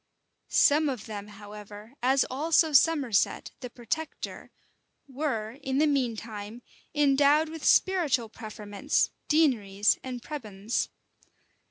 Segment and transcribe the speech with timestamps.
[0.47, 4.49] Some of them, however, as also Somerset, the protector,
[5.07, 6.63] were, in the mean time,
[6.95, 10.89] endowed with spiritual preferments, deaneries, and prebends.